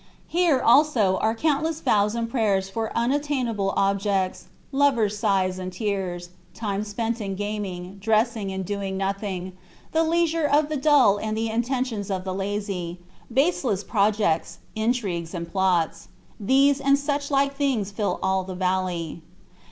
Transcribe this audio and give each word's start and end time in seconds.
Here, 0.27 0.59
also, 0.59 1.17
are 1.17 1.35
countless 1.35 1.79
vows 1.79 2.15
and 2.15 2.27
prayers 2.27 2.69
for 2.69 2.91
unattainable 2.97 3.71
objects, 3.77 4.47
lovers' 4.71 5.19
sighs 5.19 5.59
and 5.59 5.71
tears, 5.71 6.29
time 6.55 6.83
spent 6.83 7.21
in 7.21 7.35
gaming, 7.35 7.97
dressing, 7.99 8.51
and 8.51 8.65
doing 8.65 8.97
nothing, 8.97 9.55
the 9.91 10.03
leisure 10.03 10.47
of 10.47 10.69
the 10.69 10.75
dull 10.77 11.17
and 11.19 11.37
the 11.37 11.49
intentions 11.49 12.09
of 12.09 12.23
the 12.23 12.33
lazy, 12.33 12.97
baseless 13.31 13.83
projects, 13.83 14.57
intrigues, 14.75 15.35
and 15.35 15.51
plots; 15.51 16.07
these 16.39 16.81
and 16.81 16.97
such 16.97 17.29
like 17.29 17.55
things 17.55 17.91
fill 17.91 18.19
all 18.23 18.43
the 18.43 18.55
valley. 18.55 19.21